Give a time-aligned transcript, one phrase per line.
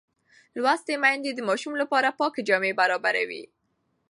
[0.61, 3.43] لوستې میندې د ماشوم لپاره پاکې جامې برابروي.